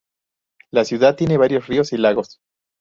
La 0.71 0.83
ciudad 0.83 1.15
tiene 1.15 1.37
varios 1.37 1.67
ríos 1.67 1.93
y 1.93 1.97
lagos. 1.97 2.39